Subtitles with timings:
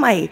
[0.00, 0.30] my,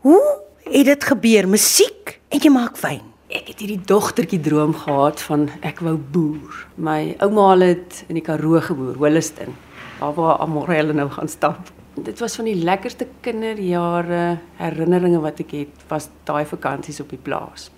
[0.00, 0.20] hoe
[0.64, 1.48] het dit gebeur?
[1.48, 3.02] Musiek en jy maak wyn.
[3.32, 6.66] Ek het hierdie dogtertjie droom gehad van ek wou boer.
[6.76, 9.52] My ouma het in die Karoo geboer, Holliston.
[10.00, 11.70] Daar waar Amorelle nou gaan stap.
[12.00, 17.20] Dit was van die lekkerste kinderjare herinneringe wat ek het, was daai vakansies op die
[17.20, 17.70] plaas.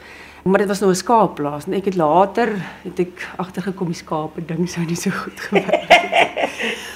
[0.45, 4.45] Maar dit was nou 'n skaapplaas en ek het later het ek agtergekom die skape
[4.47, 6.03] ding sou nie so goed gewerk het.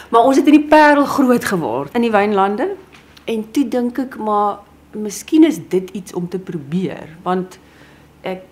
[0.08, 2.74] maar ons het in die Parel groot geword in die wynlande
[3.24, 4.60] en toe dink ek maar
[4.92, 7.58] miskien is dit iets om te probeer want
[8.22, 8.46] ek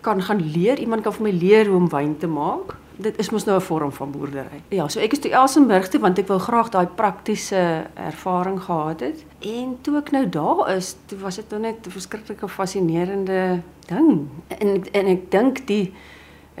[0.00, 2.76] kan gaan leer, iemand kan vir my leer hoe om wyn te maak.
[3.00, 4.60] Dit is mos nou 'n vorm van boerdery.
[4.68, 9.00] Ja, so ek is toe Elsenburg toe want ek wou graag daai praktiese ervaring gehad
[9.00, 9.24] het.
[9.40, 14.28] En toe ek nou daar is, toe was dit nou net 'n verskriklike fascinerende ding.
[14.48, 15.92] En en ek dink die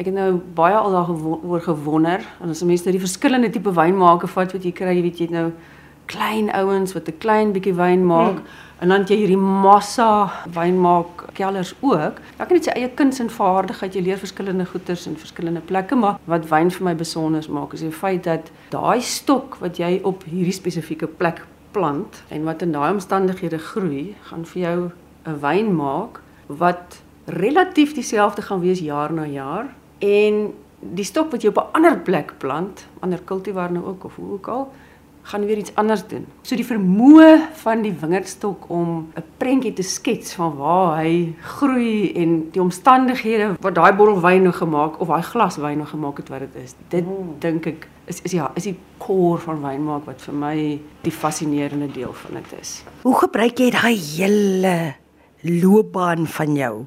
[0.00, 4.54] ek het nou baie al daaroor gewonder, as mense nou die verskillende tipe wynmaake vat
[4.56, 5.50] wat jy kry, jy weet jy nou
[6.10, 8.40] klein ouens wat 'n klein bietjie wyn maak.
[8.40, 12.20] Hmm En dan jy hierdie massa wynmaak kellers ook.
[12.40, 15.98] Ek kan net sy eie kuns en vaardigheid, jy leer verskillende goeters in verskillende plekke,
[16.00, 19.98] maar wat wyn vir my besonder maak is die feit dat daai stok wat jy
[20.08, 21.42] op hierdie spesifieke plek
[21.76, 24.78] plant en wat in daai omstandighede groei, gaan vir jou
[25.28, 29.68] 'n wyn maak wat relatief dieselfde gaan wees jaar na jaar
[30.00, 34.16] en die stok wat jy op 'n ander plek plant, ander kultivar nou ook of
[34.16, 34.72] hoe ook al,
[35.22, 36.26] gaan weer iets anders doen.
[36.42, 42.12] So die vermoë van die wingerdstok om 'n prentjie te skets van waar hy groei
[42.12, 46.16] en die omstandighede wat daai bottel wyn nou gemaak of daai glas wyn nou gemaak
[46.16, 46.74] het wat dit is.
[46.88, 47.34] Dit hmm.
[47.38, 51.92] dink ek is is ja, is die core van wynmaak wat vir my die fascinerende
[51.92, 52.82] deel van dit is.
[53.02, 54.94] Hoe gebruik jy daai hele
[55.42, 56.86] loopbaan van jou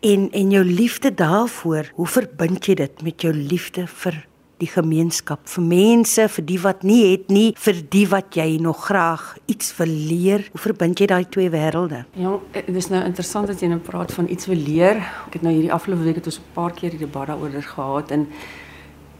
[0.00, 1.92] en en jou liefde daarvoor?
[1.94, 4.26] Hoe verbind jy dit met jou liefde vir
[4.60, 8.84] die gemeenskap vir mense vir die wat nie het nie vir die wat jy nog
[8.88, 10.44] graag iets wil leer?
[10.52, 12.04] Hoe verbind jy daai twee wêrelde?
[12.16, 15.00] Ja dit is nou interessant dat jy nou praat van iets wil leer.
[15.28, 18.10] Ek het nou hierdie afgelope week het ons 'n paar keer die debat daaroor gehad
[18.10, 18.28] en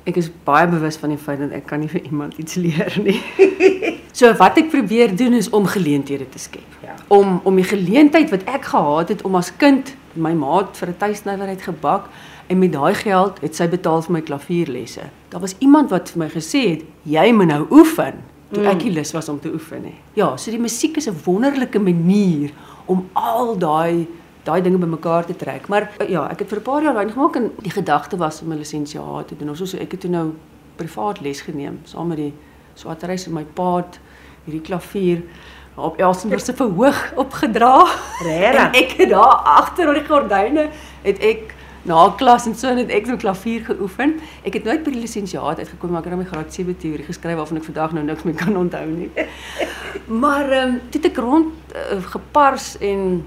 [0.04, 2.96] ek is baie bewus van die feit dat ek kan nie vir iemand iets leer
[3.04, 3.20] nie
[4.12, 6.94] so wat ek probeer doen is om geleenthede te skep ja.
[7.08, 10.96] om om die geleentheid wat ek gehad het om as kind my maat vir 'n
[10.98, 12.08] tuisnywerheid gebak
[12.50, 15.06] en met daai geld het sy betaal vir my klavierlesse.
[15.30, 18.14] Daar was iemand wat vir my gesê het, jy moet nou oefen.
[18.50, 19.94] Toe ek die lus was om te oefen hè.
[20.18, 22.50] Ja, so die musiek is 'n wonderlike manier
[22.86, 24.06] om al daai
[24.42, 25.68] daai dinge bymekaar te trek.
[25.68, 28.52] Maar ja, ek het vir 'n paar jaar wyn gemaak en die gedagte was om
[28.52, 29.48] 'n lisensiaat te doen.
[29.48, 30.32] Ons so ek het toe nou
[30.76, 32.32] privaat les geneem saam met die
[32.74, 33.84] swaterys en my pa
[34.44, 35.22] hierdie klavier
[35.80, 37.86] op Elsenburg se verhoog opgedra.
[38.24, 38.82] Regtig.
[38.82, 40.68] Ek het daar agter op die gordyne
[41.02, 41.54] het ek
[41.88, 44.18] na klas en so net ek so klavier geoefen.
[44.44, 47.40] Ek het nooit by die lisensiaat uitgekom maar ek het my graad 7 teorie geskryf
[47.40, 49.10] waarvan ek vandag nou niks meer kan onthou nie.
[50.22, 53.22] maar ehm um, dit ek rond uh, gepars en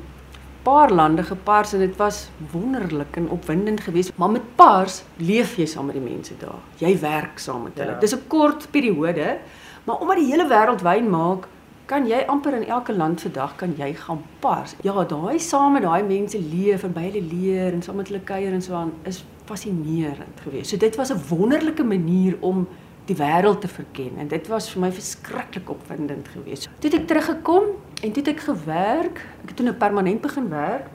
[0.63, 4.11] paar lande gepars en dit was wonderlik en opwindend geweest.
[4.15, 6.61] Maar met pars leef jy saam met die mense daar.
[6.79, 7.91] Jy werk saam met hulle.
[7.91, 7.99] Ja.
[7.99, 9.37] Dis 'n kort periode,
[9.83, 11.47] maar omdat die hele wêreld wyn maak,
[11.85, 14.75] kan jy amper in elke land vandag kan jy gaan pars.
[14.81, 18.23] Ja, daai saam met daai mense leef en by hulle leer en saam met hulle
[18.23, 20.69] kuier en so aan is fascinerend geweest.
[20.69, 22.67] So dit was 'n wonderlike manier om
[23.05, 26.69] die wêreld te verken en dit was vir my verskriklik opwindend geweest.
[26.79, 27.63] Toe ek teruggekom
[28.03, 29.23] en toe het ek gewerk.
[29.43, 30.89] Ek het toe nou permanent begin werk,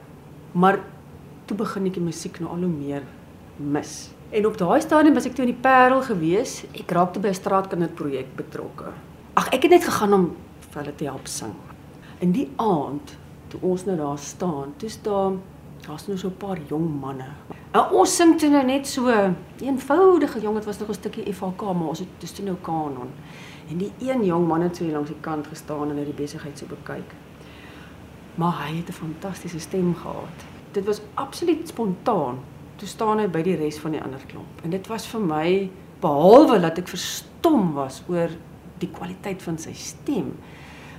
[0.53, 0.79] maar
[1.49, 3.05] toe begin ek die musiek nou al hoe meer
[3.57, 4.11] mis.
[4.29, 6.61] En op daai stadium was ek toe in die Parel gewees.
[6.77, 8.93] Ek raakte by 'n straatkinderprojek betrokke.
[9.33, 10.35] Ag, ek het net gegaan om
[10.69, 11.55] vir hulle te help sing.
[12.19, 13.17] In die aand
[13.49, 15.41] toe ons nou daar staan, toe staan
[15.87, 17.33] daar's nou so 'n paar jong manne.
[17.71, 19.09] En ons sing toe nou net so
[19.61, 23.09] eenvoudige jong, dit was nog 'n stukkie FHK, maar ons het toe nou kanon.
[23.69, 26.57] En die een jong man het so langs die kant gestaan en hy die besigheid
[26.57, 27.13] so bekyk.
[28.35, 30.37] Maar hy het 'n fantastiese stem gehad.
[30.71, 32.39] Dit was absoluut spontaan.
[32.75, 34.63] Toe staan hy by die res van die ander klomp.
[34.63, 35.69] En dit was vir my
[35.99, 38.29] behalwe dat ek verstom was oor
[38.77, 40.33] die kwaliteit van sy stem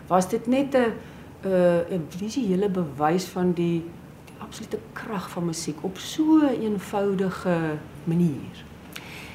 [0.06, 0.92] was dit net 'n
[1.44, 3.84] 'n 'n visuele bewys van die
[4.26, 8.69] die absolute krag van musiek op so 'n eenvoudige manier.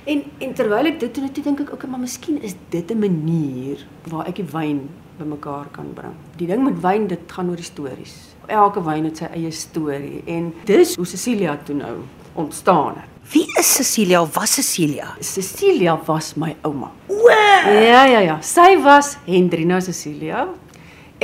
[0.06, 3.00] En en terwyl ek dit doen, toe dink ek ook, maar miskien is dit 'n
[3.00, 3.82] manier
[4.12, 6.14] waar ek die wyn bymekaar kan bring.
[6.38, 8.14] Die ding met wyn, dit gaan oor die stories.
[8.46, 11.96] Elke wyn het sy eie storie en dis hoe Cecilia toe nou
[12.34, 13.10] ontstaan het.
[13.32, 14.26] Wie is Cecilia?
[14.26, 15.16] Was Cecilia?
[15.20, 16.92] Cecilia was my ouma.
[17.08, 17.30] O!
[17.66, 20.48] Ja ja ja, sy was Hendrina Cecilia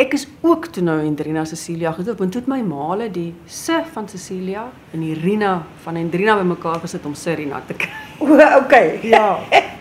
[0.01, 3.75] Ek is ook toe nou Hendrina Cecilia gedoop en toe het my maale die se
[3.93, 4.63] van Cecilia
[4.95, 5.51] en die Rina
[5.83, 7.91] van Hendrina bymekaar gesit om Serena te kry.
[8.21, 8.97] O, okay.
[9.05, 9.39] Ja.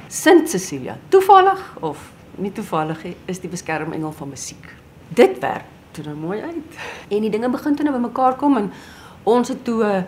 [0.08, 0.98] Sint Cecilia.
[1.08, 2.02] Toevallig of
[2.36, 4.68] nie toevallig is die beskermengel van musiek.
[5.08, 5.64] Dit werk
[5.96, 6.80] toe nou mooi uit.
[7.08, 8.70] En die dinge begin toe nou bymekaar kom en
[9.24, 10.06] ons het toe 'n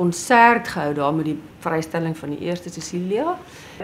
[0.00, 3.34] konsert gehou daar met die vrystelling van die eerste Cecilia.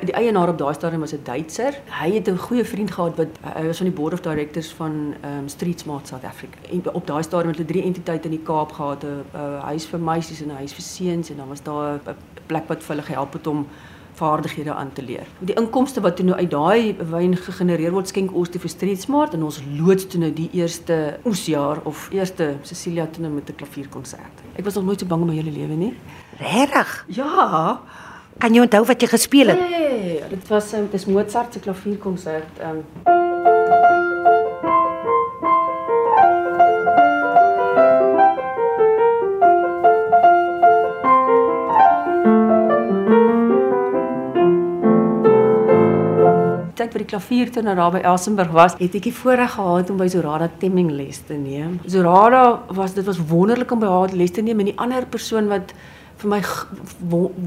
[0.01, 1.75] Die eienaar op daai stadium was 'n Duitser.
[2.01, 5.15] Hy het 'n goeie vriend gehad wat hy was van die board of directors van
[5.25, 6.59] um, Street Smart South Africa.
[6.73, 9.25] En op daai stadium het hulle drie entiteite in die Kaap gehad, 'n
[9.61, 12.17] huis vir meisies en 'n huis vir seuns en dan was daar 'n
[12.47, 13.67] plek wat vir hulle gehelp het om
[14.17, 15.27] vaardighede aan te leer.
[15.39, 19.37] Die inkomste wat nou uit daai wyn gegenereer word, skenk ons te vir Street Smart
[19.37, 23.57] en ons loods toe nou die eerste oesjaar of eerste Cecilia toe nou met 'n
[23.57, 24.43] klavierkonsert.
[24.57, 25.95] Ek was nog nooit so bang in my hele lewe nie.
[26.39, 27.05] Regtig?
[27.09, 27.81] Ja.
[28.39, 29.59] Kan jy onthou wat jy gespeel het?
[29.59, 30.29] Ja, ja, ja, ja.
[30.29, 32.61] dit was um, dis Mozart se klavierkonsert.
[32.61, 33.16] Um.
[46.87, 50.07] Tyd vir die klaviertoer daar by Elsenburg was, het ek die voorreg gehad om by
[50.13, 51.81] Zorada Temming les te neem.
[51.91, 55.51] Zorada was dit was wonderlik om by haar les te neem en die ander persoon
[55.51, 55.75] wat
[56.17, 56.39] vir my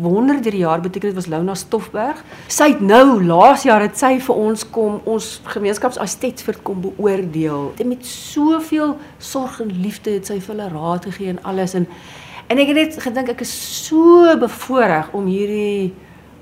[0.04, 2.20] wonder deur die jaar beteken dit was Lona Stoffberg.
[2.52, 7.72] Sy het nou laas jaar het sy vir ons kom ons gemeenskapsassistent kom beoordeel.
[7.80, 11.90] Dit met soveel sorg en liefde het sy vir hulle raad gegee en alles en
[12.50, 13.52] en ek het net gedink ek is
[13.86, 15.94] so bevoorreg om hierdie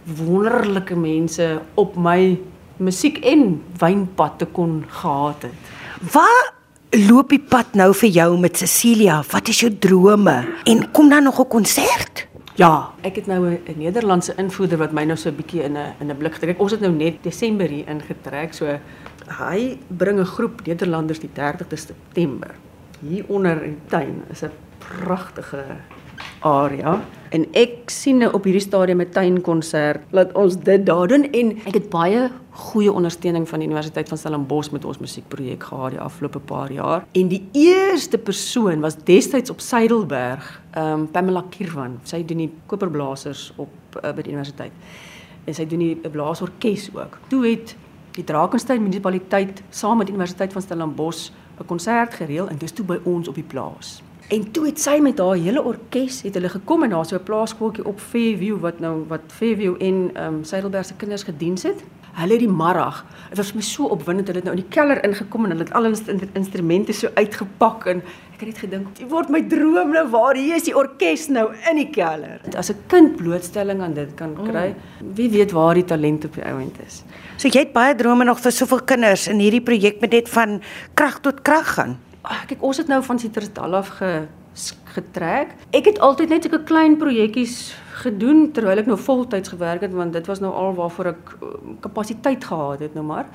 [0.07, 2.37] wonderlike mense op my
[2.77, 5.73] musiek en wynpad te kon gehad het.
[6.13, 6.53] Waar
[7.09, 9.23] loop die pad nou vir jou met Cecilia?
[9.31, 10.37] Wat is jou drome?
[10.63, 12.27] En kom dan nog 'n konsert?
[12.57, 15.93] Ja, ek het nou 'n Nederlandse invoerder wat my nou so 'n bietjie in 'n
[15.99, 16.59] in 'n blik getrek.
[16.59, 18.79] Ons het nou net Desember hier ingetrek, so
[19.27, 22.55] hy bring 'n groep Nederlanders die 30de September.
[22.99, 25.65] Hier onder in die tuin is 'n pragtige
[26.47, 26.97] area.
[27.35, 31.51] En ek sien nou op hierdie stadium 'n tuinkonsert laat ons dit daar doen en
[31.67, 35.99] ek het baie goeie ondersteuning van die Universiteit van Stellenbosch met ons musiekprojek gehad die
[35.99, 37.05] afgelope paar jaar.
[37.11, 41.99] En die eerste persoon was destyds op Suidelberg um, Pamela Kirwan.
[42.03, 43.69] Sy doen die koperblasers op
[44.03, 44.71] uh, by die universiteit.
[45.45, 47.19] En sy doen die blaasorkes ook.
[47.27, 47.75] Toe het
[48.11, 51.29] die Drakensberg munisipaliteit saam met die Universiteit van Stellenbosch
[51.59, 54.97] 'n konsert gereël en dis toe by ons op die plaas En toe het sy
[54.99, 58.79] met haar hele orkes het hulle gekom en daar so 'n plaaskooltjie op Fairview wat
[58.79, 61.83] nou wat Fairview en ehm um, Suidelberg se kinders gediens het.
[62.11, 65.03] Hulle het die middag, dit was my so opwindend, hulle het nou in die keller
[65.03, 67.97] ingekom en hulle het al hulle instrumente so uitgepak en
[68.33, 71.53] ek het net gedink, dit word my droom nou waar hier is die orkes nou
[71.69, 72.41] in die keller.
[72.57, 75.15] As 'n kind blootstelling aan dit kan kry, mm.
[75.15, 77.03] wie weet waar die talent op die ouend is.
[77.37, 80.61] So jy het baie drome nog vir soveel kinders in hierdie projek met net van
[80.93, 81.97] krag tot krag gaan
[82.47, 84.27] kyk ons het nou van Citrusdal af ge,
[84.95, 85.53] getrek.
[85.75, 90.13] Ek het altyd net sulke klein projekkies gedoen terwyl ek nou voltyds gewerk het want
[90.13, 93.29] dit was nou al waarvoor ek uh, kapasiteit gehad het nou maar.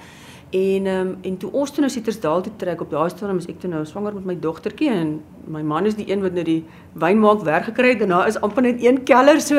[0.53, 3.49] En ehm um, en toe ons toe nou Citrusdal toe trek op daai stadium is
[3.49, 5.15] ek toe nou swanger met my dogtertjie en
[5.49, 6.61] my man is die een wat nou die
[6.93, 9.57] wyn maak werk gekry het en daar is amper net een keller so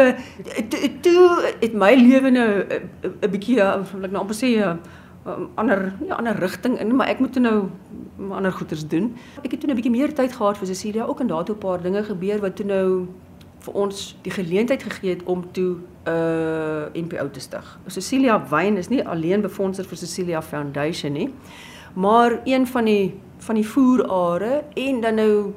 [0.70, 1.24] toe, toe
[1.64, 2.50] het my lewe nou
[3.02, 4.80] 'n bietjie ek nou amper sê 'n
[5.56, 7.70] ander ja ander rigting in maar ek moet nou
[8.32, 9.16] ander goeders doen.
[9.44, 11.58] Ek het toe 'n bietjie meer tyd gehad vir Cecilia ook en daar het 'n
[11.58, 13.08] paar dinge gebeur wat toe nou
[13.60, 15.76] vir ons die geleentheid gegee het om toe
[16.06, 17.80] 'n uh, NPO te stig.
[17.88, 21.30] Cecilia Wyn is nie alleen befondser vir Cecilia Foundation nie,
[21.94, 25.54] maar een van die van die voerare en dan nou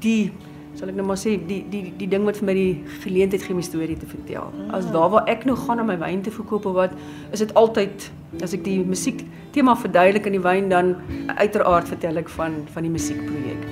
[0.00, 0.32] die
[0.80, 3.52] sal ek nou maar sê die die die ding wat vir my die geleentheid gee
[3.52, 4.48] om 'n storie te vertel.
[4.72, 6.92] As daar waar ek nou gaan om my wyn te verkoop of wat,
[7.32, 8.10] is dit altyd
[8.42, 9.20] as ek die musiek
[9.52, 10.96] tema verduidelik in die wyn dan
[11.36, 13.62] uiteraard vertel ek van van die musiekprojek.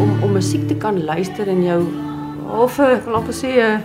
[0.00, 1.82] Om om musiek te kan luister in jou
[2.48, 3.84] of ek wil amper sê 'n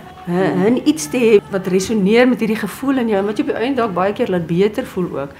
[0.84, 3.82] iets te hê wat resoneer met hierdie gevoel in jou wat jy op die einde
[3.82, 5.36] dalk baie keer laat beter voel ook.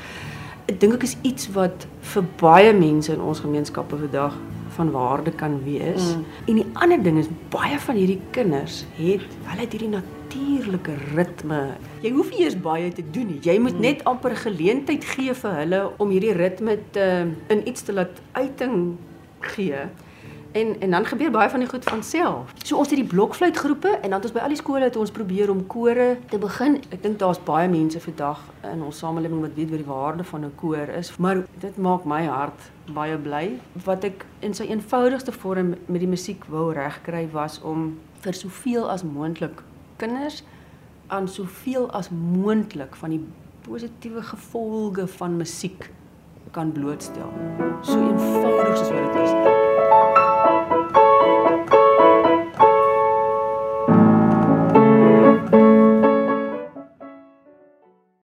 [0.70, 4.36] Ek dink ek is iets wat vir baie mense in ons gemeenskappe vandag
[4.76, 6.16] van waarde kan wees.
[6.16, 6.24] Mm.
[6.46, 11.62] En die ander ding is baie van hierdie kinders het hulle het hierdie natuurlike ritme.
[12.04, 13.40] Jy hoef nie eers baie te doen nie.
[13.44, 13.86] Jy moet mm.
[13.88, 17.08] net amper 'n geleentheid gee vir hulle om hierdie ritme te
[17.48, 18.96] in iets te laat uiting
[19.40, 19.88] gee.
[20.52, 22.52] En en dan gebeur baie van die goed van self.
[22.64, 25.10] So ons het die blokfluitgroepe en dan het ons by al die skole het ons
[25.10, 26.80] probeer om kore te begin.
[26.90, 28.42] Ek dink daar's baie mense vandag
[28.72, 32.04] in ons samelewing wat weet wat die waarde van 'n koor is, maar dit maak
[32.04, 33.60] my hart baie bly.
[33.84, 38.90] Wat ek in sy eenvoudigste vorm met die musiek wou regkry was om vir soveel
[38.90, 39.62] as moontlik
[39.96, 40.42] kinders
[41.06, 43.24] aan soveel as moontlik van die
[43.62, 45.90] positiewe gevolge van musiek
[46.50, 47.32] kan blootstel.
[47.82, 49.59] So eenvoudig soos wat dit is.